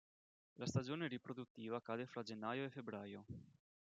La 0.53 0.65
stagione 0.65 1.07
riproduttiva 1.07 1.79
cade 1.79 2.07
fra 2.07 2.23
gennaio 2.23 2.65
e 2.65 2.71
febbraio. 2.71 3.23